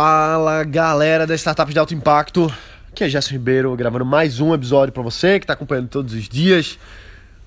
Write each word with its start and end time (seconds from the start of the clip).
Fala 0.00 0.62
galera 0.62 1.26
da 1.26 1.34
Startups 1.34 1.74
de 1.74 1.80
Alto 1.80 1.92
Impacto, 1.92 2.46
aqui 2.88 3.02
é 3.02 3.08
Gerson 3.08 3.32
Ribeiro 3.32 3.74
gravando 3.74 4.06
mais 4.06 4.38
um 4.38 4.54
episódio 4.54 4.94
para 4.94 5.02
você 5.02 5.40
que 5.40 5.44
está 5.44 5.54
acompanhando 5.54 5.88
todos 5.88 6.14
os 6.14 6.28
dias 6.28 6.78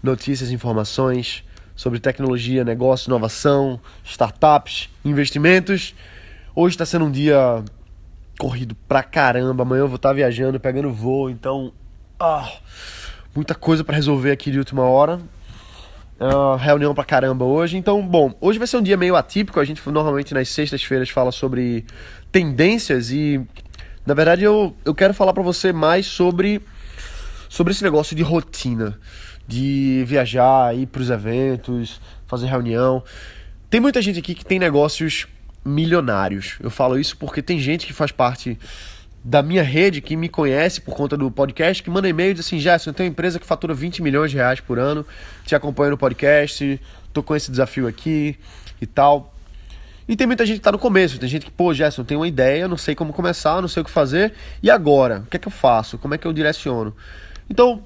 notícias, 0.04 0.52
informações 0.52 1.46
sobre 1.78 1.98
tecnologia, 1.98 2.66
negócio, 2.66 3.08
inovação, 3.08 3.80
startups, 4.04 4.90
investimentos. 5.06 5.96
Hoje 6.54 6.74
está 6.74 6.86
sendo 6.86 7.06
um 7.06 7.12
dia 7.12 7.64
corrido 8.38 8.76
pra 8.86 9.02
caramba, 9.02 9.64
amanhã 9.64 9.84
eu 9.84 9.88
vou 9.88 9.96
estar 9.96 10.10
tá 10.10 10.14
viajando, 10.14 10.60
pegando 10.60 10.92
voo, 10.92 11.30
então 11.30 11.72
ah, 12.20 12.52
muita 13.34 13.56
coisa 13.56 13.82
para 13.82 13.96
resolver 13.96 14.32
aqui 14.32 14.52
de 14.52 14.58
última 14.58 14.84
hora. 14.84 15.22
Uh, 16.22 16.56
reunião 16.56 16.94
pra 16.94 17.04
caramba 17.04 17.46
hoje. 17.46 17.78
Então, 17.78 18.00
bom, 18.06 18.32
hoje 18.40 18.60
vai 18.60 18.68
ser 18.68 18.78
um 18.78 18.84
dia 18.84 18.96
meio 18.96 19.16
atípico. 19.16 19.60
A 19.60 19.66
gente 19.66 19.82
normalmente 19.90 20.36
nas 20.36 20.50
sextas-feiras 20.50 21.10
fala 21.10 21.32
sobre 21.32 21.84
tendências 22.32 23.10
e, 23.10 23.42
na 24.06 24.14
verdade, 24.14 24.44
eu, 24.44 24.76
eu 24.86 24.94
quero 24.94 25.16
falar 25.16 25.34
para 25.34 25.42
você 25.42 25.74
mais 25.74 26.06
sobre, 26.06 26.62
sobre 27.50 27.74
esse 27.74 27.82
negócio 27.84 28.16
de 28.16 28.22
rotina, 28.22 29.00
de 29.48 30.04
viajar, 30.06 30.78
ir 30.78 30.86
pros 30.86 31.10
eventos, 31.10 32.00
fazer 32.28 32.46
reunião. 32.46 33.04
Tem 33.68 33.82
muita 33.82 34.00
gente 34.00 34.20
aqui 34.20 34.36
que 34.36 34.46
tem 34.46 34.60
negócios 34.60 35.26
milionários. 35.66 36.58
Eu 36.60 36.70
falo 36.70 37.00
isso 37.00 37.18
porque 37.18 37.42
tem 37.42 37.58
gente 37.58 37.88
que 37.88 37.94
faz 37.94 38.12
parte 38.12 38.60
da 39.24 39.44
minha 39.44 39.62
rede 39.62 40.02
que 40.02 40.16
me 40.16 40.28
conhece 40.28 40.82
por 40.82 40.96
conta 40.96 41.16
do 41.16 41.30
podcast, 41.30 41.84
que 41.84 41.90
manda 41.90 42.10
e-mail 42.10 42.32
e 42.32 42.34
diz 42.34 42.46
assim: 42.46 42.60
Gerson, 42.60 42.90
eu 42.90 42.94
tenho 42.94 43.10
uma 43.10 43.12
empresa 43.12 43.40
que 43.40 43.46
fatura 43.46 43.74
20 43.74 44.02
milhões 44.02 44.32
de 44.32 44.38
reais 44.38 44.60
por 44.60 44.80
ano, 44.80 45.06
te 45.46 45.56
acompanho 45.56 45.92
no 45.92 45.98
podcast, 45.98 46.80
tô 47.14 47.22
com 47.22 47.36
esse 47.36 47.52
desafio 47.52 47.88
aqui 47.88 48.38
e 48.82 48.86
tal. 48.86 49.34
E 50.08 50.16
tem 50.16 50.26
muita 50.26 50.46
gente 50.46 50.58
que 50.58 50.64
tá 50.64 50.72
no 50.72 50.80
começo, 50.80 51.20
tem 51.20 51.30
gente 51.30 51.46
que, 51.46 51.52
pô, 51.52 51.74
Gerson, 51.74 52.04
tenho 52.04 52.20
uma 52.20 52.28
ideia, 52.28 52.68
não 52.68 52.76
sei 52.76 52.96
como 52.96 53.14
começar, 53.14 53.62
não 53.62 53.68
sei 53.68 53.82
o 53.82 53.86
que 53.86 53.92
fazer, 53.92 54.34
e 54.62 54.70
agora? 54.70 55.20
O 55.20 55.30
que 55.30 55.38
é 55.38 55.40
que 55.40 55.48
eu 55.48 55.52
faço? 55.52 55.98
Como 55.98 56.14
é 56.14 56.18
que 56.18 56.28
eu 56.28 56.34
direciono? 56.34 56.94
Então, 57.50 57.84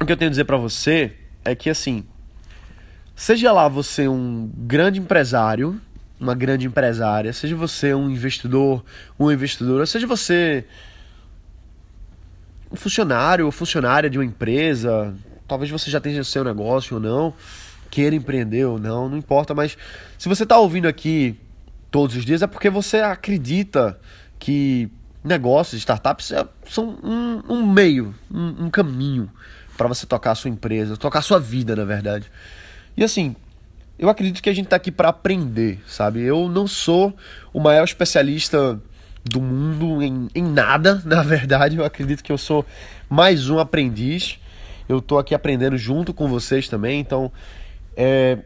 o 0.00 0.04
que 0.04 0.12
eu 0.12 0.16
tenho 0.16 0.28
a 0.28 0.30
dizer 0.30 0.44
para 0.44 0.56
você 0.56 1.12
é 1.44 1.54
que 1.54 1.70
assim, 1.70 2.04
seja 3.14 3.52
lá 3.52 3.68
você 3.68 4.08
um 4.08 4.50
grande 4.56 4.98
empresário, 4.98 5.80
uma 6.18 6.34
grande 6.34 6.66
empresária, 6.66 7.32
seja 7.32 7.54
você 7.54 7.94
um 7.94 8.10
investidor, 8.10 8.84
uma 9.18 9.32
investidora, 9.32 9.84
seja 9.86 10.06
você 10.06 10.64
um 12.70 12.76
funcionário 12.76 13.46
ou 13.46 13.52
funcionária 13.52 14.08
de 14.10 14.18
uma 14.18 14.24
empresa, 14.24 15.14
talvez 15.46 15.70
você 15.70 15.90
já 15.90 16.00
tenha 16.00 16.24
seu 16.24 16.42
negócio 16.42 16.96
ou 16.96 17.00
não, 17.00 17.34
queira 17.90 18.16
empreender 18.16 18.64
ou 18.64 18.78
não, 18.78 19.08
não 19.08 19.16
importa, 19.16 19.54
mas 19.54 19.76
se 20.18 20.28
você 20.28 20.42
está 20.42 20.58
ouvindo 20.58 20.88
aqui 20.88 21.38
todos 21.90 22.16
os 22.16 22.24
dias 22.24 22.42
é 22.42 22.46
porque 22.46 22.68
você 22.68 22.98
acredita 22.98 23.98
que 24.38 24.90
negócios, 25.22 25.80
startups 25.80 26.32
é, 26.32 26.46
são 26.68 26.98
um, 27.02 27.42
um 27.48 27.66
meio, 27.66 28.14
um, 28.30 28.66
um 28.66 28.70
caminho 28.70 29.30
para 29.76 29.88
você 29.88 30.06
tocar 30.06 30.32
a 30.32 30.34
sua 30.34 30.50
empresa, 30.50 30.96
tocar 30.96 31.18
a 31.18 31.22
sua 31.22 31.38
vida, 31.38 31.76
na 31.76 31.84
verdade. 31.84 32.30
E 32.96 33.04
assim, 33.04 33.36
eu 33.98 34.08
acredito 34.08 34.42
que 34.42 34.50
a 34.50 34.54
gente 34.54 34.66
está 34.66 34.76
aqui 34.76 34.90
para 34.90 35.08
aprender, 35.08 35.80
sabe? 35.86 36.20
Eu 36.22 36.48
não 36.48 36.66
sou 36.66 37.14
o 37.52 37.60
maior 37.60 37.84
especialista 37.84 38.80
do 39.24 39.40
mundo 39.40 40.02
em, 40.02 40.28
em 40.34 40.42
nada, 40.42 41.02
na 41.04 41.22
verdade. 41.22 41.76
Eu 41.76 41.84
acredito 41.84 42.22
que 42.22 42.30
eu 42.30 42.38
sou 42.38 42.64
mais 43.08 43.48
um 43.48 43.58
aprendiz. 43.58 44.38
Eu 44.88 44.98
estou 44.98 45.18
aqui 45.18 45.34
aprendendo 45.34 45.76
junto 45.76 46.12
com 46.12 46.28
vocês 46.28 46.68
também. 46.68 47.00
Então, 47.00 47.32
é, 47.96 48.38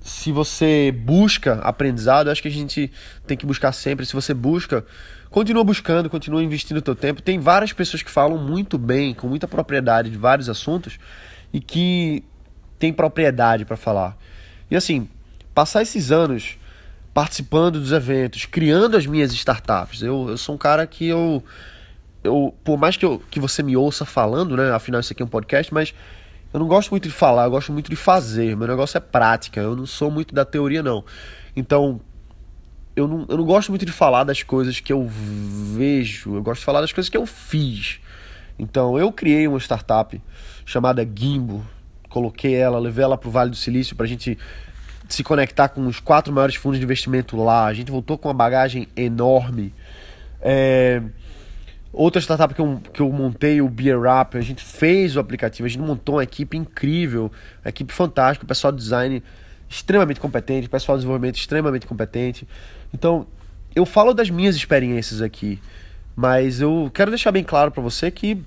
se 0.00 0.32
você 0.32 0.92
busca 0.92 1.54
aprendizado, 1.54 2.30
acho 2.30 2.40
que 2.40 2.48
a 2.48 2.52
gente 2.52 2.90
tem 3.26 3.36
que 3.36 3.44
buscar 3.44 3.72
sempre. 3.72 4.06
Se 4.06 4.14
você 4.14 4.32
busca, 4.32 4.84
continua 5.30 5.64
buscando, 5.64 6.08
continua 6.08 6.42
investindo 6.42 6.78
o 6.78 6.82
teu 6.82 6.94
tempo. 6.94 7.20
Tem 7.20 7.38
várias 7.38 7.72
pessoas 7.72 8.02
que 8.02 8.10
falam 8.10 8.38
muito 8.38 8.78
bem, 8.78 9.12
com 9.12 9.26
muita 9.26 9.46
propriedade 9.46 10.10
de 10.10 10.16
vários 10.16 10.48
assuntos 10.48 10.98
e 11.52 11.60
que 11.60 12.24
tem 12.78 12.92
propriedade 12.92 13.64
para 13.64 13.76
falar. 13.76 14.16
E 14.70 14.76
assim, 14.76 15.08
passar 15.54 15.82
esses 15.82 16.12
anos 16.12 16.58
participando 17.12 17.80
dos 17.80 17.92
eventos, 17.92 18.44
criando 18.44 18.96
as 18.96 19.06
minhas 19.06 19.32
startups. 19.32 20.02
Eu, 20.02 20.28
eu 20.30 20.38
sou 20.38 20.54
um 20.54 20.58
cara 20.58 20.86
que 20.86 21.08
eu, 21.08 21.42
eu 22.22 22.54
por 22.62 22.78
mais 22.78 22.96
que, 22.96 23.04
eu, 23.04 23.20
que 23.30 23.40
você 23.40 23.62
me 23.62 23.76
ouça 23.76 24.04
falando, 24.04 24.56
né? 24.56 24.70
Afinal, 24.72 25.00
isso 25.00 25.12
aqui 25.12 25.22
é 25.22 25.24
um 25.24 25.28
podcast, 25.28 25.72
mas 25.74 25.92
eu 26.52 26.60
não 26.60 26.68
gosto 26.68 26.90
muito 26.90 27.08
de 27.08 27.14
falar, 27.14 27.44
eu 27.44 27.50
gosto 27.50 27.72
muito 27.72 27.90
de 27.90 27.96
fazer. 27.96 28.56
Meu 28.56 28.68
negócio 28.68 28.96
é 28.96 29.00
prática, 29.00 29.60
eu 29.60 29.74
não 29.74 29.86
sou 29.86 30.10
muito 30.10 30.34
da 30.34 30.44
teoria, 30.44 30.82
não. 30.82 31.04
Então, 31.56 32.00
eu 32.94 33.06
não, 33.08 33.26
eu 33.28 33.36
não 33.36 33.44
gosto 33.44 33.70
muito 33.70 33.86
de 33.86 33.92
falar 33.92 34.24
das 34.24 34.42
coisas 34.42 34.80
que 34.80 34.92
eu 34.92 35.08
vejo, 35.08 36.34
eu 36.34 36.42
gosto 36.42 36.60
de 36.60 36.64
falar 36.64 36.80
das 36.80 36.92
coisas 36.92 37.08
que 37.08 37.16
eu 37.16 37.26
fiz. 37.26 38.00
Então, 38.58 38.98
eu 38.98 39.10
criei 39.10 39.48
uma 39.48 39.58
startup 39.58 40.20
chamada 40.64 41.02
Gimbo, 41.02 41.64
coloquei 42.10 42.54
ela, 42.54 42.78
levei 42.78 43.04
ela 43.04 43.16
para 43.16 43.28
o 43.28 43.30
Vale 43.30 43.50
do 43.50 43.56
Silício 43.56 43.96
para 43.96 44.04
a 44.04 44.08
gente 44.08 44.36
se 45.08 45.24
conectar 45.24 45.68
com 45.68 45.86
os 45.86 45.98
quatro 45.98 46.32
maiores 46.32 46.56
fundos 46.56 46.78
de 46.78 46.84
investimento 46.84 47.36
lá. 47.36 47.66
A 47.66 47.72
gente 47.72 47.90
voltou 47.90 48.18
com 48.18 48.28
uma 48.28 48.34
bagagem 48.34 48.86
enorme. 48.96 49.72
É... 50.40 51.02
Outra 51.92 52.20
startup 52.20 52.54
que 52.54 52.60
eu, 52.60 52.80
que 52.92 53.00
eu 53.00 53.10
montei, 53.10 53.60
o 53.60 53.68
Beer 53.68 53.98
Up, 53.98 54.36
a 54.36 54.40
gente 54.40 54.64
fez 54.64 55.16
o 55.16 55.20
aplicativo, 55.20 55.66
a 55.66 55.68
gente 55.68 55.80
montou 55.80 56.16
uma 56.16 56.22
equipe 56.22 56.56
incrível, 56.56 57.32
uma 57.64 57.68
equipe 57.68 57.92
fantástica, 57.92 58.44
o 58.44 58.48
pessoal 58.48 58.72
de 58.72 58.78
design 58.78 59.20
extremamente 59.68 60.20
competente, 60.20 60.68
o 60.68 60.70
pessoal 60.70 60.96
de 60.96 61.00
desenvolvimento 61.00 61.36
extremamente 61.36 61.86
competente. 61.86 62.46
Então, 62.94 63.26
eu 63.74 63.84
falo 63.84 64.14
das 64.14 64.30
minhas 64.30 64.54
experiências 64.54 65.20
aqui, 65.20 65.60
mas 66.14 66.60
eu 66.60 66.88
quero 66.94 67.10
deixar 67.10 67.32
bem 67.32 67.42
claro 67.42 67.72
para 67.72 67.82
você 67.82 68.08
que 68.08 68.40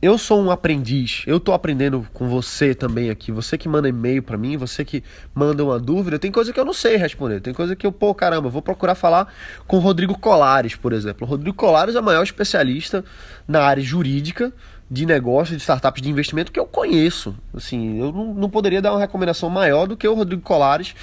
eu 0.00 0.18
sou 0.18 0.42
um 0.42 0.50
aprendiz, 0.50 1.22
eu 1.26 1.40
tô 1.40 1.52
aprendendo 1.52 2.06
com 2.12 2.28
você 2.28 2.74
também 2.74 3.08
aqui. 3.08 3.32
Você 3.32 3.56
que 3.56 3.68
manda 3.68 3.88
e-mail 3.88 4.22
para 4.22 4.36
mim, 4.36 4.56
você 4.56 4.84
que 4.84 5.02
manda 5.34 5.64
uma 5.64 5.78
dúvida, 5.78 6.18
tem 6.18 6.30
coisa 6.30 6.52
que 6.52 6.60
eu 6.60 6.64
não 6.64 6.74
sei 6.74 6.96
responder. 6.96 7.40
Tem 7.40 7.54
coisa 7.54 7.74
que 7.74 7.86
eu, 7.86 7.92
pô, 7.92 8.14
caramba, 8.14 8.50
vou 8.50 8.60
procurar 8.60 8.94
falar 8.94 9.32
com 9.66 9.78
o 9.78 9.80
Rodrigo 9.80 10.18
Colares, 10.18 10.76
por 10.76 10.92
exemplo. 10.92 11.26
O 11.26 11.30
Rodrigo 11.30 11.56
Colares 11.56 11.94
é 11.94 12.00
o 12.00 12.02
maior 12.02 12.22
especialista 12.22 13.04
na 13.48 13.62
área 13.62 13.82
jurídica 13.82 14.52
de 14.90 15.06
negócio, 15.06 15.56
de 15.56 15.62
startups 15.62 16.02
de 16.02 16.10
investimento 16.10 16.52
que 16.52 16.60
eu 16.60 16.66
conheço. 16.66 17.34
Assim, 17.54 17.98
eu 17.98 18.12
não, 18.12 18.34
não 18.34 18.50
poderia 18.50 18.82
dar 18.82 18.92
uma 18.92 19.00
recomendação 19.00 19.48
maior 19.48 19.86
do 19.86 19.96
que 19.96 20.06
o 20.06 20.14
Rodrigo 20.14 20.42
Colares, 20.42 20.94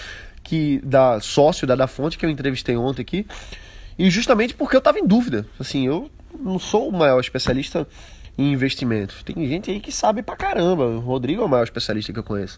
que 0.43 0.79
da 0.83 1.19
sócio 1.19 1.65
da 1.65 1.75
da 1.75 1.87
Fonte 1.87 2.17
que 2.17 2.25
eu 2.25 2.29
entrevistei 2.29 2.77
ontem 2.77 3.01
aqui. 3.01 3.25
E 3.97 4.09
justamente 4.09 4.53
porque 4.53 4.75
eu 4.75 4.81
tava 4.81 4.99
em 4.99 5.07
dúvida. 5.07 5.47
Assim, 5.59 5.87
eu 5.87 6.11
não 6.39 6.59
sou 6.59 6.87
o 6.87 6.91
maior 6.91 7.19
especialista 7.19 7.87
em 8.37 8.51
investimentos. 8.51 9.23
Tem 9.23 9.35
gente 9.47 9.69
aí 9.71 9.79
que 9.79 9.91
sabe 9.91 10.23
pra 10.23 10.35
caramba. 10.35 10.85
O 10.85 10.99
Rodrigo 10.99 11.41
é 11.41 11.45
o 11.45 11.49
maior 11.49 11.63
especialista 11.63 12.11
que 12.11 12.19
eu 12.19 12.23
conheço. 12.23 12.57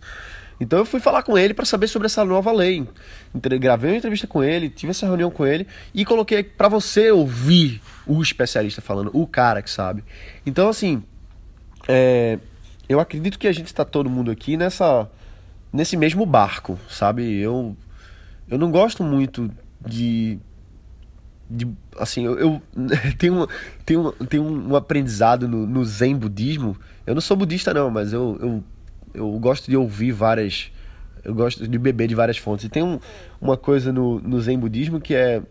Então 0.60 0.80
eu 0.80 0.86
fui 0.86 1.00
falar 1.00 1.22
com 1.24 1.38
ele 1.38 1.54
para 1.54 1.66
saber 1.66 1.88
sobre 1.88 2.06
essa 2.06 2.24
nova 2.24 2.52
lei. 2.52 2.88
Gravei 3.34 3.92
uma 3.92 3.98
entrevista 3.98 4.26
com 4.26 4.44
ele, 4.44 4.70
tive 4.70 4.92
essa 4.92 5.06
reunião 5.06 5.30
com 5.30 5.46
ele 5.46 5.68
e 5.94 6.06
coloquei 6.06 6.44
para 6.44 6.70
você 6.70 7.12
ouvir 7.12 7.82
o 8.08 8.22
especialista 8.22 8.82
falando, 8.82 9.12
o 9.14 9.28
cara 9.28 9.62
que 9.62 9.70
sabe. 9.70 10.04
Então 10.46 10.70
assim, 10.70 11.04
é, 11.88 12.40
eu 12.88 13.00
acredito 13.00 13.38
que 13.38 13.48
a 13.48 13.52
gente 13.52 13.68
está 13.68 13.84
todo 13.84 14.10
mundo 14.10 14.32
aqui 14.32 14.56
nessa 14.56 15.10
nesse 15.74 15.98
mesmo 15.98 16.26
barco, 16.26 16.80
sabe? 16.90 17.38
Eu 17.38 17.76
eu 18.48 18.58
não 18.58 18.72
gosto 18.72 19.04
muito 19.04 19.52
de 19.86 20.40
de, 21.50 21.68
assim, 22.00 22.26
eu, 22.26 22.38
eu 22.38 22.62
tenho, 23.18 23.48
tenho, 23.86 24.12
tenho 24.12 24.44
um 24.44 24.76
aprendizado 24.76 25.48
no, 25.48 25.66
no 25.66 25.86
Zen 25.86 26.16
budismo. 26.16 26.78
Eu 27.06 27.14
não 27.14 27.22
sou 27.22 27.38
budista 27.38 27.74
não, 27.74 27.90
mas 27.90 28.14
eu, 28.14 28.38
eu, 28.42 28.64
eu 29.14 29.40
gosto 29.40 29.70
de 29.70 29.78
ouvir 29.78 30.12
várias, 30.12 30.72
eu 31.24 31.34
gosto 31.34 31.68
de 31.68 31.78
beber 31.78 32.08
de 32.08 32.16
várias 32.16 32.38
fontes. 32.38 32.66
E 32.66 32.70
tem 32.70 32.84
um, 32.84 33.00
uma 33.40 33.58
coisa 33.58 33.92
no, 33.92 34.20
no 34.20 34.42
Zen 34.42 34.58
budismo 34.58 35.00
que 35.00 35.14
é 35.14 35.42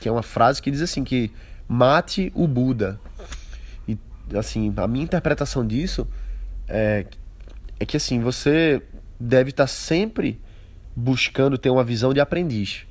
que 0.00 0.08
é 0.08 0.12
uma 0.12 0.22
frase 0.22 0.62
que 0.62 0.70
diz 0.70 0.80
assim 0.80 1.04
que 1.04 1.30
mate 1.68 2.32
o 2.34 2.48
Buda. 2.48 2.98
E 3.86 3.98
assim, 4.34 4.72
a 4.74 4.88
minha 4.88 5.04
interpretação 5.04 5.66
disso 5.66 6.08
é, 6.66 7.04
é 7.78 7.84
que 7.84 7.98
assim, 7.98 8.18
você 8.18 8.82
deve 9.18 9.50
estar 9.50 9.66
sempre 9.66 10.40
buscando 10.96 11.58
ter 11.58 11.68
uma 11.68 11.84
visão 11.84 12.14
de 12.14 12.20
aprendiz 12.20 12.86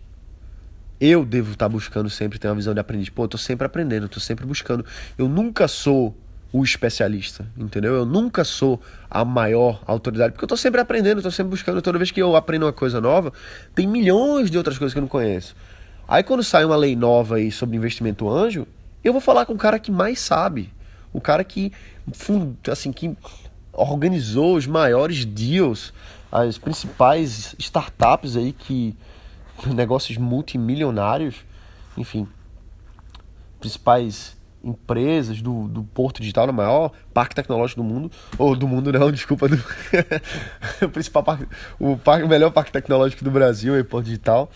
eu 0.99 1.25
devo 1.25 1.53
estar 1.53 1.69
buscando 1.69 2.09
sempre 2.09 2.37
ter 2.37 2.47
uma 2.47 2.55
visão 2.55 2.73
de 2.73 2.79
aprendiz. 2.79 3.09
Pô, 3.09 3.23
eu 3.23 3.27
tô 3.27 3.37
sempre 3.37 3.65
aprendendo, 3.65 4.03
eu 4.03 4.09
tô 4.09 4.19
sempre 4.19 4.45
buscando. 4.45 4.85
Eu 5.17 5.27
nunca 5.27 5.67
sou 5.67 6.15
o 6.51 6.63
especialista, 6.63 7.45
entendeu? 7.57 7.93
Eu 7.93 8.05
nunca 8.05 8.43
sou 8.43 8.81
a 9.09 9.23
maior 9.23 9.81
autoridade, 9.85 10.33
porque 10.33 10.43
eu 10.43 10.49
tô 10.49 10.57
sempre 10.57 10.81
aprendendo, 10.81 11.19
eu 11.19 11.23
tô 11.23 11.31
sempre 11.31 11.51
buscando. 11.51 11.81
Toda 11.81 11.97
vez 11.97 12.09
que 12.11 12.19
eu 12.21 12.35
aprendo 12.35 12.65
uma 12.65 12.73
coisa 12.73 12.99
nova, 12.99 13.31
tem 13.75 13.85
milhões 13.87 14.49
de 14.49 14.57
outras 14.57 14.77
coisas 14.77 14.93
que 14.93 14.97
eu 14.97 15.01
não 15.01 15.07
conheço. 15.07 15.55
Aí 16.07 16.23
quando 16.23 16.43
sai 16.43 16.65
uma 16.65 16.75
lei 16.75 16.95
nova 16.95 17.35
aí 17.35 17.51
sobre 17.51 17.77
investimento 17.77 18.27
anjo, 18.27 18.67
eu 19.03 19.13
vou 19.13 19.21
falar 19.21 19.45
com 19.45 19.53
o 19.53 19.57
cara 19.57 19.77
que 19.77 19.91
mais 19.91 20.19
sabe. 20.19 20.73
O 21.13 21.21
cara 21.21 21.43
que, 21.43 21.71
assim, 22.69 22.91
que 22.91 23.15
organizou 23.71 24.55
os 24.55 24.65
maiores 24.65 25.25
deals, 25.25 25.93
as 26.31 26.57
principais 26.57 27.55
startups 27.59 28.35
aí 28.35 28.53
que 28.53 28.95
negócios 29.73 30.17
multimilionários. 30.17 31.35
enfim, 31.97 32.27
principais 33.59 34.37
empresas 34.63 35.41
do, 35.41 35.67
do 35.67 35.83
Porto 35.83 36.19
Digital, 36.19 36.47
no 36.47 36.53
maior 36.53 36.91
parque 37.13 37.33
tecnológico 37.33 37.81
do 37.81 37.87
mundo, 37.87 38.11
ou 38.37 38.55
do 38.55 38.67
mundo 38.67 38.91
não, 38.91 39.11
desculpa, 39.11 39.47
do, 39.47 39.55
o 40.83 40.89
principal 40.89 41.23
parque, 41.23 41.47
o, 41.79 41.97
parque, 41.97 42.25
o 42.25 42.27
melhor 42.27 42.51
parque 42.51 42.71
tecnológico 42.71 43.23
do 43.23 43.31
Brasil, 43.31 43.75
é 43.75 43.83
Porto 43.83 44.05
Digital, 44.05 44.49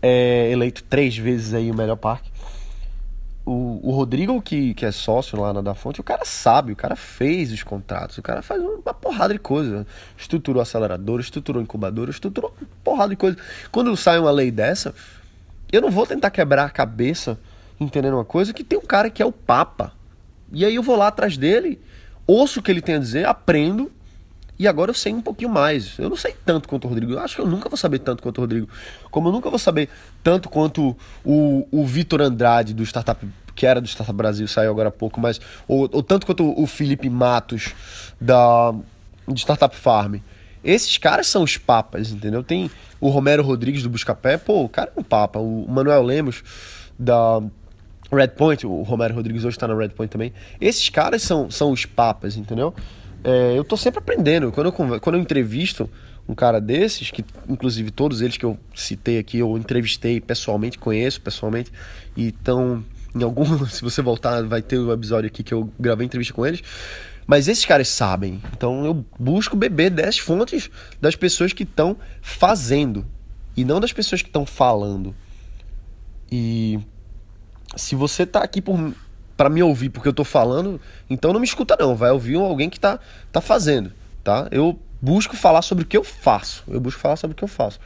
é 0.00 0.50
eleito 0.52 0.84
três 0.84 1.16
vezes 1.16 1.54
aí 1.54 1.70
o 1.70 1.74
melhor 1.74 1.96
parque. 1.96 2.30
O, 3.48 3.80
o 3.82 3.92
Rodrigo, 3.92 4.42
que, 4.42 4.74
que 4.74 4.84
é 4.84 4.92
sócio 4.92 5.40
lá 5.40 5.54
na 5.54 5.62
da 5.62 5.74
Fonte, 5.74 6.00
o 6.02 6.04
cara 6.04 6.22
sabe, 6.24 6.72
o 6.72 6.76
cara 6.76 6.94
fez 6.94 7.50
os 7.50 7.62
contratos, 7.62 8.18
o 8.18 8.22
cara 8.22 8.42
faz 8.42 8.60
uma 8.60 8.92
porrada 8.92 9.32
de 9.32 9.40
coisa. 9.40 9.86
Estruturou 10.18 10.60
acelerador, 10.60 11.18
estruturou 11.18 11.62
incubador, 11.62 12.10
estruturou 12.10 12.54
uma 12.60 12.68
porrada 12.84 13.10
de 13.10 13.16
coisa. 13.16 13.38
Quando 13.72 13.96
sai 13.96 14.18
uma 14.18 14.30
lei 14.30 14.50
dessa, 14.50 14.94
eu 15.72 15.80
não 15.80 15.90
vou 15.90 16.06
tentar 16.06 16.30
quebrar 16.30 16.64
a 16.64 16.70
cabeça 16.70 17.40
entendendo 17.80 18.14
uma 18.14 18.24
coisa 18.24 18.52
que 18.52 18.62
tem 18.62 18.78
um 18.78 18.84
cara 18.84 19.08
que 19.08 19.22
é 19.22 19.26
o 19.26 19.32
Papa. 19.32 19.92
E 20.52 20.64
aí 20.64 20.74
eu 20.74 20.82
vou 20.82 20.96
lá 20.96 21.08
atrás 21.08 21.36
dele, 21.36 21.80
ouço 22.26 22.60
o 22.60 22.62
que 22.62 22.70
ele 22.70 22.82
tem 22.82 22.96
a 22.96 22.98
dizer, 22.98 23.26
aprendo 23.26 23.90
e 24.58 24.66
agora 24.66 24.90
eu 24.90 24.94
sei 24.94 25.12
um 25.12 25.20
pouquinho 25.20 25.50
mais. 25.50 25.98
Eu 25.98 26.08
não 26.08 26.16
sei 26.16 26.34
tanto 26.44 26.68
quanto 26.68 26.86
o 26.86 26.88
Rodrigo. 26.88 27.12
Eu 27.12 27.20
acho 27.20 27.36
que 27.36 27.40
eu 27.40 27.46
nunca 27.46 27.68
vou 27.68 27.76
saber 27.76 28.00
tanto 28.00 28.22
quanto 28.22 28.38
o 28.38 28.40
Rodrigo. 28.40 28.68
Como 29.10 29.28
eu 29.28 29.32
nunca 29.32 29.48
vou 29.48 29.58
saber 29.58 29.88
tanto 30.22 30.48
quanto 30.48 30.96
o, 31.24 31.68
o 31.70 31.86
Vitor 31.86 32.20
Andrade 32.20 32.74
do 32.74 32.82
Startup, 32.82 33.24
que 33.54 33.66
era 33.66 33.80
do 33.80 33.86
Startup 33.86 34.16
Brasil, 34.16 34.48
saiu 34.48 34.70
agora 34.70 34.88
há 34.88 34.92
pouco, 34.92 35.20
mas. 35.20 35.40
Ou, 35.68 35.88
ou 35.92 36.02
tanto 36.02 36.26
quanto 36.26 36.60
o 36.60 36.66
Felipe 36.66 37.08
Matos 37.08 37.72
da 38.20 38.74
de 39.32 39.40
Startup 39.40 39.74
Farm. 39.76 40.16
Esses 40.64 40.98
caras 40.98 41.26
são 41.28 41.42
os 41.42 41.56
papas, 41.56 42.10
entendeu? 42.10 42.42
Tem 42.42 42.70
o 43.00 43.08
Romero 43.10 43.42
Rodrigues 43.42 43.82
do 43.82 43.90
Buscapé, 43.90 44.36
pô, 44.36 44.64
o 44.64 44.68
cara 44.68 44.92
é 44.94 45.00
um 45.00 45.04
papa. 45.04 45.38
O 45.38 45.66
Manuel 45.68 46.02
Lemos 46.02 46.42
da 46.98 47.40
Redpoint, 48.10 48.66
o 48.66 48.82
Romero 48.82 49.14
Rodrigues 49.14 49.44
hoje 49.44 49.56
está 49.56 49.68
na 49.68 49.76
Redpoint 49.76 50.10
também. 50.10 50.32
Esses 50.60 50.88
caras 50.88 51.22
são, 51.22 51.50
são 51.50 51.70
os 51.70 51.84
papas, 51.84 52.36
entendeu? 52.36 52.74
É, 53.24 53.56
eu 53.56 53.64
tô 53.64 53.76
sempre 53.76 53.98
aprendendo. 53.98 54.52
Quando 54.52 54.66
eu, 54.68 55.00
quando 55.00 55.16
eu 55.16 55.20
entrevisto 55.20 55.88
um 56.28 56.34
cara 56.34 56.60
desses, 56.60 57.10
que 57.10 57.24
inclusive 57.48 57.90
todos 57.90 58.20
eles 58.20 58.36
que 58.36 58.44
eu 58.44 58.58
citei 58.74 59.18
aqui, 59.18 59.38
eu 59.38 59.56
entrevistei 59.56 60.20
pessoalmente, 60.20 60.78
conheço 60.78 61.20
pessoalmente, 61.20 61.72
e 62.16 62.28
estão 62.28 62.84
em 63.14 63.22
algum. 63.22 63.64
Se 63.66 63.82
você 63.82 64.02
voltar, 64.02 64.42
vai 64.44 64.62
ter 64.62 64.78
um 64.78 64.92
episódio 64.92 65.26
aqui 65.26 65.42
que 65.42 65.54
eu 65.54 65.72
gravei 65.78 66.06
entrevista 66.06 66.34
com 66.34 66.46
eles. 66.46 66.62
Mas 67.26 67.46
esses 67.46 67.64
caras 67.64 67.88
sabem. 67.88 68.40
Então 68.52 68.86
eu 68.86 69.04
busco 69.18 69.54
beber 69.54 69.90
das 69.90 70.18
fontes 70.18 70.70
das 71.00 71.14
pessoas 71.14 71.52
que 71.52 71.62
estão 71.62 71.96
fazendo 72.22 73.04
e 73.54 73.64
não 73.64 73.80
das 73.80 73.92
pessoas 73.92 74.22
que 74.22 74.28
estão 74.28 74.46
falando. 74.46 75.14
E 76.30 76.78
se 77.76 77.94
você 77.94 78.24
tá 78.24 78.42
aqui 78.42 78.62
por 78.62 78.94
para 79.38 79.48
me 79.48 79.62
ouvir 79.62 79.88
porque 79.88 80.08
eu 80.08 80.12
tô 80.12 80.24
falando, 80.24 80.80
então 81.08 81.32
não 81.32 81.38
me 81.38 81.46
escuta 81.46 81.76
não, 81.78 81.94
vai 81.94 82.10
ouvir 82.10 82.34
alguém 82.34 82.68
que 82.68 82.80
tá, 82.80 82.98
tá 83.30 83.40
fazendo, 83.40 83.92
tá? 84.24 84.48
Eu 84.50 84.76
busco 85.00 85.36
falar 85.36 85.62
sobre 85.62 85.84
o 85.84 85.86
que 85.86 85.96
eu 85.96 86.02
faço, 86.02 86.64
eu 86.66 86.80
busco 86.80 87.00
falar 87.00 87.14
sobre 87.14 87.34
o 87.34 87.36
que 87.36 87.44
eu 87.44 87.48
faço. 87.48 87.78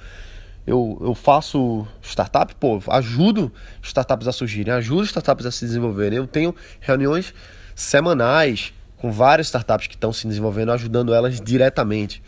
Eu, 0.66 0.96
eu 1.02 1.14
faço 1.14 1.86
startup, 2.00 2.54
pô, 2.54 2.80
ajudo 2.88 3.52
startups 3.82 4.26
a 4.28 4.32
surgirem, 4.32 4.72
ajudo 4.72 5.04
startups 5.04 5.44
a 5.44 5.50
se 5.50 5.66
desenvolverem. 5.66 6.18
Eu 6.18 6.26
tenho 6.26 6.54
reuniões 6.80 7.34
semanais 7.74 8.72
com 8.96 9.10
várias 9.10 9.48
startups 9.48 9.88
que 9.88 9.94
estão 9.94 10.12
se 10.12 10.26
desenvolvendo, 10.26 10.72
ajudando 10.72 11.12
elas 11.12 11.38
diretamente. 11.38 12.22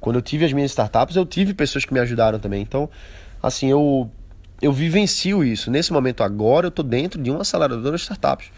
Quando 0.00 0.16
eu 0.16 0.22
tive 0.22 0.44
as 0.44 0.52
minhas 0.52 0.72
startups, 0.72 1.16
eu 1.16 1.24
tive 1.24 1.54
pessoas 1.54 1.84
que 1.84 1.94
me 1.94 2.00
ajudaram 2.00 2.38
também. 2.38 2.60
Então, 2.60 2.90
assim, 3.40 3.70
eu 3.70 4.10
eu 4.60 4.72
vivencio 4.72 5.44
isso. 5.44 5.70
Nesse 5.70 5.92
momento 5.92 6.22
agora, 6.22 6.66
eu 6.66 6.70
estou 6.70 6.84
dentro 6.84 7.20
de 7.22 7.30
uma 7.30 7.42
aceleradora 7.42 7.96
de 7.96 8.02
startups. 8.02 8.50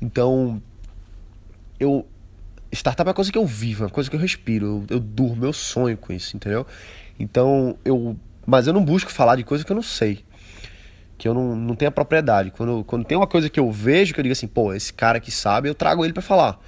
Então, 0.00 0.62
eu 1.78 2.06
startup 2.72 3.06
é 3.06 3.10
uma 3.10 3.14
coisa 3.14 3.32
que 3.32 3.38
eu 3.38 3.46
vivo, 3.46 3.84
é 3.84 3.86
uma 3.86 3.92
coisa 3.92 4.10
que 4.10 4.16
eu 4.16 4.20
respiro, 4.20 4.66
eu, 4.66 4.96
eu 4.96 5.00
durmo, 5.00 5.46
eu 5.46 5.52
sonho 5.54 5.96
com 5.96 6.12
isso, 6.12 6.36
entendeu? 6.36 6.66
Então, 7.18 7.78
eu 7.84 8.16
mas 8.48 8.66
eu 8.66 8.72
não 8.72 8.82
busco 8.82 9.12
falar 9.12 9.36
de 9.36 9.44
coisa 9.44 9.62
que 9.62 9.70
eu 9.70 9.74
não 9.74 9.82
sei. 9.82 10.24
Que 11.18 11.28
eu 11.28 11.34
não, 11.34 11.54
não 11.54 11.74
tenho 11.74 11.90
a 11.90 11.92
propriedade. 11.92 12.50
Quando, 12.50 12.82
quando 12.82 13.04
tem 13.04 13.14
uma 13.14 13.26
coisa 13.26 13.50
que 13.50 13.60
eu 13.60 13.70
vejo, 13.70 14.14
que 14.14 14.20
eu 14.20 14.22
digo 14.22 14.32
assim, 14.32 14.46
pô, 14.46 14.72
esse 14.72 14.90
cara 14.90 15.20
que 15.20 15.30
sabe, 15.30 15.68
eu 15.68 15.74
trago 15.74 16.02
ele 16.02 16.14
para 16.14 16.22
falar. 16.22 16.58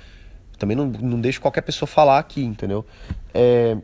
Também 0.59 0.77
não, 0.77 0.89
não 0.89 1.19
deixo 1.19 1.41
qualquer 1.41 1.63
pessoa 1.63 1.87
falar 1.87 2.19
aqui, 2.19 2.45
entendeu? 2.45 2.85
É, 3.33 3.79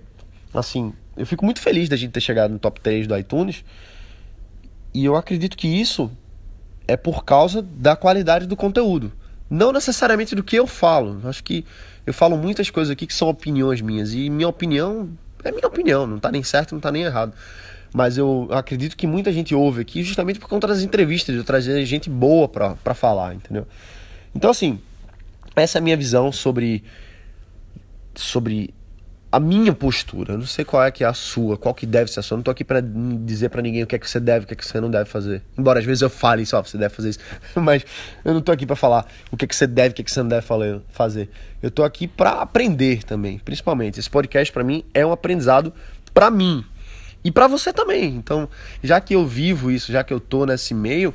assim, 0.52 0.92
eu 1.16 1.24
fico 1.24 1.42
muito 1.42 1.58
feliz 1.58 1.88
da 1.88 1.96
gente 1.96 2.10
ter 2.10 2.20
chegado 2.20 2.50
no 2.50 2.58
top 2.58 2.82
3 2.82 3.06
do 3.06 3.16
iTunes. 3.16 3.64
E 4.96 5.04
eu 5.04 5.14
acredito 5.14 5.58
que 5.58 5.68
isso 5.68 6.10
é 6.88 6.96
por 6.96 7.22
causa 7.22 7.60
da 7.60 7.94
qualidade 7.94 8.46
do 8.46 8.56
conteúdo. 8.56 9.12
Não 9.50 9.70
necessariamente 9.70 10.34
do 10.34 10.42
que 10.42 10.56
eu 10.56 10.66
falo. 10.66 11.20
Acho 11.28 11.44
que 11.44 11.66
eu 12.06 12.14
falo 12.14 12.34
muitas 12.34 12.70
coisas 12.70 12.90
aqui 12.90 13.06
que 13.06 13.12
são 13.12 13.28
opiniões 13.28 13.82
minhas. 13.82 14.14
E 14.14 14.30
minha 14.30 14.48
opinião 14.48 15.10
é 15.44 15.52
minha 15.52 15.66
opinião. 15.66 16.06
Não 16.06 16.18
tá 16.18 16.32
nem 16.32 16.42
certo, 16.42 16.72
não 16.72 16.80
tá 16.80 16.90
nem 16.90 17.02
errado. 17.02 17.34
Mas 17.92 18.16
eu 18.16 18.48
acredito 18.50 18.96
que 18.96 19.06
muita 19.06 19.30
gente 19.30 19.54
ouve 19.54 19.82
aqui 19.82 20.02
justamente 20.02 20.38
por 20.38 20.48
conta 20.48 20.66
das 20.66 20.80
entrevistas, 20.80 21.34
de 21.34 21.42
eu 21.42 21.44
trazer 21.44 21.84
gente 21.84 22.08
boa 22.08 22.48
para 22.48 22.94
falar, 22.94 23.34
entendeu? 23.34 23.66
Então, 24.34 24.50
assim, 24.50 24.78
essa 25.54 25.76
é 25.76 25.78
a 25.80 25.82
minha 25.82 25.96
visão 25.98 26.32
sobre, 26.32 26.82
sobre 28.14 28.72
a 29.30 29.40
minha 29.40 29.72
postura. 29.72 30.34
Eu 30.34 30.38
não 30.38 30.46
sei 30.46 30.64
qual 30.64 30.82
é 30.82 30.90
que 30.90 31.02
é 31.02 31.06
a 31.06 31.12
sua, 31.12 31.56
qual 31.56 31.74
que 31.74 31.84
deve 31.84 32.10
ser 32.10 32.20
a 32.20 32.22
sua. 32.22 32.36
Não 32.36 32.42
tô 32.42 32.50
aqui 32.50 32.64
para 32.64 32.80
dizer 32.80 33.48
para 33.48 33.60
ninguém 33.60 33.82
o 33.82 33.86
que 33.86 33.96
é 33.96 33.98
que 33.98 34.08
você 34.08 34.20
deve, 34.20 34.44
o 34.44 34.48
que 34.48 34.54
é 34.54 34.56
que 34.56 34.66
você 34.66 34.80
não 34.80 34.90
deve 34.90 35.08
fazer. 35.10 35.42
Embora 35.58 35.78
às 35.78 35.84
vezes 35.84 36.02
eu 36.02 36.10
fale 36.10 36.42
isso, 36.42 36.56
ó, 36.56 36.62
você 36.62 36.78
deve 36.78 36.94
fazer 36.94 37.10
isso. 37.10 37.18
Mas 37.54 37.84
eu 38.24 38.32
não 38.32 38.40
tô 38.40 38.52
aqui 38.52 38.64
para 38.64 38.76
falar 38.76 39.06
o 39.30 39.36
que 39.36 39.44
é 39.44 39.48
que 39.48 39.56
você 39.56 39.66
deve, 39.66 39.90
o 39.90 39.94
que 39.94 40.02
é 40.02 40.04
que 40.04 40.10
você 40.10 40.22
não 40.22 40.28
deve 40.28 40.46
fazer. 40.88 41.28
Eu 41.62 41.70
tô 41.70 41.82
aqui 41.82 42.06
para 42.06 42.30
aprender 42.40 43.02
também, 43.02 43.38
principalmente. 43.38 43.98
Esse 43.98 44.10
podcast 44.10 44.52
para 44.52 44.64
mim 44.64 44.84
é 44.94 45.04
um 45.04 45.12
aprendizado 45.12 45.72
para 46.14 46.30
mim 46.30 46.64
e 47.24 47.30
para 47.30 47.48
você 47.48 47.72
também. 47.72 48.14
Então, 48.14 48.48
já 48.82 49.00
que 49.00 49.14
eu 49.14 49.26
vivo 49.26 49.70
isso, 49.70 49.90
já 49.90 50.04
que 50.04 50.14
eu 50.14 50.20
tô 50.20 50.46
nesse 50.46 50.72
meio, 50.72 51.12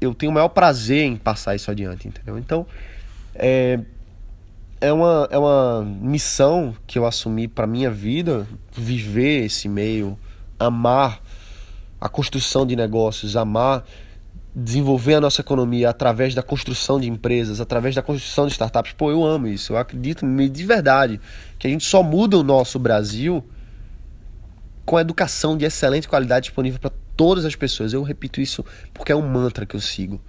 eu 0.00 0.14
tenho 0.14 0.30
o 0.30 0.34
maior 0.34 0.48
prazer 0.48 1.02
em 1.02 1.16
passar 1.16 1.54
isso 1.56 1.70
adiante, 1.70 2.06
entendeu? 2.06 2.38
Então, 2.38 2.66
é 3.34 3.80
é 4.80 4.92
uma, 4.92 5.28
é 5.30 5.38
uma 5.38 5.82
missão 5.82 6.74
que 6.86 6.98
eu 6.98 7.06
assumi 7.06 7.46
para 7.46 7.66
minha 7.66 7.90
vida, 7.90 8.46
viver 8.72 9.44
esse 9.44 9.68
meio, 9.68 10.18
amar 10.58 11.20
a 12.00 12.08
construção 12.08 12.66
de 12.66 12.74
negócios, 12.74 13.36
amar 13.36 13.84
desenvolver 14.54 15.14
a 15.14 15.20
nossa 15.20 15.40
economia 15.40 15.90
através 15.90 16.34
da 16.34 16.42
construção 16.42 16.98
de 16.98 17.08
empresas, 17.08 17.60
através 17.60 17.94
da 17.94 18.02
construção 18.02 18.46
de 18.46 18.52
startups. 18.52 18.92
Pô, 18.92 19.10
eu 19.10 19.24
amo 19.24 19.46
isso. 19.46 19.72
Eu 19.72 19.76
acredito 19.76 20.26
de 20.26 20.64
verdade 20.64 21.20
que 21.58 21.66
a 21.66 21.70
gente 21.70 21.84
só 21.84 22.02
muda 22.02 22.36
o 22.36 22.42
nosso 22.42 22.78
Brasil 22.78 23.44
com 24.84 24.96
a 24.96 25.02
educação 25.02 25.56
de 25.56 25.64
excelente 25.64 26.08
qualidade 26.08 26.44
disponível 26.44 26.80
para 26.80 26.90
todas 27.16 27.44
as 27.44 27.54
pessoas. 27.54 27.92
Eu 27.92 28.02
repito 28.02 28.40
isso 28.40 28.64
porque 28.92 29.12
é 29.12 29.16
um 29.16 29.22
mantra 29.22 29.64
que 29.64 29.76
eu 29.76 29.80
sigo. 29.80 30.20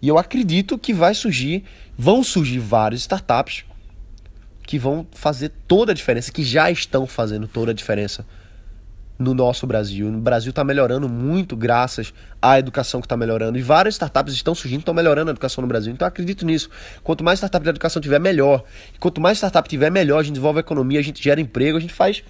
E 0.00 0.06
eu 0.06 0.16
acredito 0.16 0.78
que 0.78 0.94
vai 0.94 1.14
surgir, 1.14 1.64
vão 1.98 2.22
surgir 2.22 2.58
várias 2.58 3.00
startups 3.00 3.64
que 4.70 4.78
vão 4.78 5.04
fazer 5.10 5.50
toda 5.66 5.90
a 5.90 5.94
diferença, 5.96 6.30
que 6.30 6.44
já 6.44 6.70
estão 6.70 7.04
fazendo 7.04 7.48
toda 7.48 7.72
a 7.72 7.74
diferença 7.74 8.24
no 9.18 9.34
nosso 9.34 9.66
Brasil. 9.66 10.06
O 10.06 10.20
Brasil 10.20 10.50
está 10.50 10.62
melhorando 10.62 11.08
muito 11.08 11.56
graças 11.56 12.14
à 12.40 12.56
educação 12.56 13.00
que 13.00 13.06
está 13.06 13.16
melhorando. 13.16 13.58
E 13.58 13.62
várias 13.62 13.96
startups 13.96 14.32
estão 14.32 14.54
surgindo, 14.54 14.78
estão 14.78 14.94
melhorando 14.94 15.28
a 15.28 15.32
educação 15.32 15.60
no 15.60 15.66
Brasil. 15.66 15.92
Então 15.92 16.06
acredito 16.06 16.46
nisso. 16.46 16.70
Quanto 17.02 17.24
mais 17.24 17.40
startup 17.40 17.64
de 17.64 17.68
educação 17.68 18.00
tiver, 18.00 18.20
melhor. 18.20 18.62
E 18.94 18.98
quanto 19.00 19.20
mais 19.20 19.38
startup 19.38 19.68
tiver, 19.68 19.90
melhor. 19.90 20.20
A 20.20 20.22
gente 20.22 20.34
desenvolve 20.34 20.58
a 20.58 20.60
economia, 20.60 21.00
a 21.00 21.02
gente 21.02 21.20
gera 21.20 21.40
emprego, 21.40 21.76
a 21.76 21.80
gente 21.80 21.92
faz. 21.92 22.22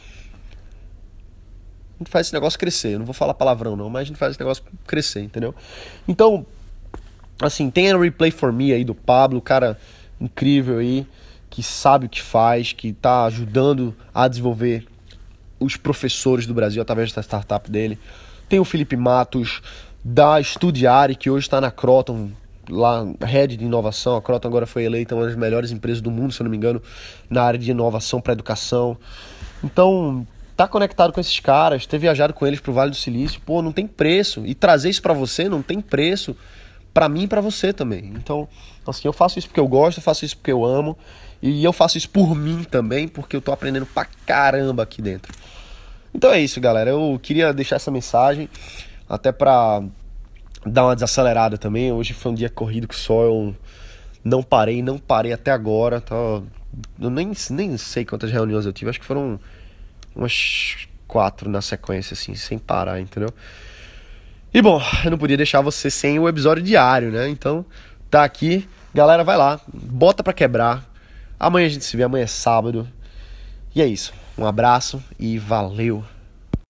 A 1.97 1.99
gente 1.99 2.11
faz 2.11 2.29
esse 2.29 2.33
negócio 2.33 2.59
crescer. 2.59 2.95
Eu 2.95 3.01
não 3.01 3.07
vou 3.07 3.13
falar 3.13 3.35
palavrão, 3.35 3.77
não, 3.77 3.91
mas 3.91 4.01
a 4.01 4.05
gente 4.05 4.17
faz 4.17 4.31
esse 4.31 4.41
negócio 4.41 4.65
crescer, 4.87 5.21
entendeu? 5.21 5.55
Então, 6.09 6.47
assim, 7.43 7.69
tem 7.69 7.93
a 7.93 7.99
Replay 7.99 8.31
for 8.31 8.51
Me 8.51 8.73
aí 8.73 8.83
do 8.83 8.95
Pablo, 8.95 9.43
cara 9.43 9.77
incrível 10.19 10.79
aí 10.79 11.07
que 11.61 11.63
sabe 11.63 12.07
o 12.07 12.09
que 12.09 12.23
faz, 12.23 12.73
que 12.73 12.89
está 12.89 13.27
ajudando 13.27 13.95
a 14.15 14.27
desenvolver 14.27 14.87
os 15.59 15.77
professores 15.77 16.47
do 16.47 16.55
Brasil 16.55 16.81
através 16.81 17.13
da 17.13 17.23
startup 17.23 17.71
dele. 17.71 17.99
Tem 18.49 18.59
o 18.59 18.65
Felipe 18.65 18.97
Matos, 18.97 19.61
da 20.03 20.43
Studiare, 20.43 21.15
que 21.15 21.29
hoje 21.29 21.47
está 21.47 21.61
na 21.61 21.71
Croton, 21.71 22.31
lá, 22.67 23.05
head 23.21 23.59
de 23.59 23.65
inovação. 23.67 24.17
A 24.17 24.23
Croton 24.23 24.49
agora 24.49 24.65
foi 24.67 24.85
eleita 24.85 25.15
uma 25.15 25.27
das 25.27 25.37
melhores 25.37 25.71
empresas 25.71 26.01
do 26.01 26.11
mundo, 26.11 26.33
se 26.33 26.41
eu 26.41 26.45
não 26.45 26.51
me 26.51 26.57
engano, 26.57 26.83
na 27.29 27.43
área 27.43 27.59
de 27.59 27.71
inovação 27.71 28.23
para 28.23 28.33
educação. 28.33 28.97
Então, 29.63 30.27
tá 30.57 30.67
conectado 30.67 31.13
com 31.13 31.21
esses 31.21 31.41
caras, 31.41 31.85
ter 31.85 31.99
viajado 31.99 32.33
com 32.33 32.47
eles 32.47 32.59
pro 32.59 32.73
Vale 32.73 32.91
do 32.91 32.97
Silício, 32.97 33.39
pô, 33.45 33.61
não 33.61 33.71
tem 33.71 33.87
preço. 33.87 34.47
E 34.47 34.55
trazer 34.55 34.89
isso 34.89 35.03
para 35.03 35.13
você 35.13 35.47
não 35.47 35.61
tem 35.61 35.79
preço 35.79 36.35
para 36.93 37.09
mim 37.09 37.23
e 37.23 37.29
para 37.29 37.41
você 37.41 37.73
também. 37.73 38.13
Então, 38.17 38.49
assim, 38.87 39.07
eu 39.07 39.13
faço 39.13 39.39
isso 39.39 39.49
porque 39.49 39.61
eu 39.61 39.69
gosto, 39.69 39.99
eu 39.99 40.03
faço 40.03 40.25
isso 40.25 40.37
porque 40.37 40.53
eu 40.53 40.65
amo. 40.65 40.97
E 41.43 41.65
eu 41.65 41.73
faço 41.73 41.97
isso 41.97 42.11
por 42.11 42.35
mim 42.35 42.65
também, 42.65 43.09
porque 43.09 43.35
eu 43.35 43.41
tô 43.41 43.51
aprendendo 43.51 43.87
pra 43.87 44.05
caramba 44.27 44.83
aqui 44.83 45.01
dentro. 45.01 45.33
Então 46.13 46.31
é 46.31 46.41
isso, 46.41 46.61
galera. 46.61 46.91
Eu 46.91 47.19
queria 47.23 47.53
deixar 47.53 47.77
essa 47.77 47.91
mensagem 47.91 48.49
até 49.09 49.33
pra 49.33 49.83
dar 50.67 50.85
uma 50.85 50.95
desacelerada 50.95 51.57
também. 51.57 51.93
Hoje 51.93 52.13
foi 52.13 52.33
um 52.33 52.35
dia 52.35 52.51
corrido 52.51 52.87
que 52.87 52.97
só 52.97 53.23
eu 53.23 53.57
não 54.23 54.43
parei, 54.43 54.83
não 54.83 54.99
parei 54.99 55.33
até 55.33 55.51
agora. 55.51 56.01
Tá? 56.01 56.15
Eu 57.01 57.11
nem, 57.11 57.33
nem 57.51 57.77
sei 57.79 58.05
quantas 58.05 58.31
reuniões 58.31 58.67
eu 58.67 58.73
tive, 58.73 58.91
acho 58.91 59.01
que 59.01 59.07
foram 59.07 59.41
umas 60.15 60.87
quatro 61.07 61.51
na 61.51 61.61
sequência, 61.61 62.15
assim, 62.15 62.35
sem 62.35 62.59
parar, 62.59 63.01
entendeu? 63.01 63.31
E 64.53 64.61
bom, 64.61 64.83
eu 65.05 65.13
não 65.13 65.19
podia 65.19 65.37
deixar 65.37 65.61
você 65.61 65.89
sem 65.89 66.19
o 66.19 66.29
episódio 66.29 66.61
diário, 66.63 67.13
né? 67.13 67.29
Então, 67.29 67.65
tá 68.11 68.25
aqui. 68.25 68.69
Galera, 68.93 69.23
vai 69.23 69.37
lá, 69.37 69.61
bota 69.73 70.25
pra 70.25 70.33
quebrar. 70.33 70.85
Amanhã 71.39 71.67
a 71.67 71.71
gente 71.71 71.85
se 71.85 71.97
vê, 71.97 72.03
amanhã 72.03 72.25
é 72.25 72.27
sábado. 72.27 72.89
E 73.75 73.81
é 73.81 73.87
isso. 73.87 74.13
Um 74.37 74.45
abraço 74.45 75.01
e 75.19 75.39
valeu! 75.39 76.05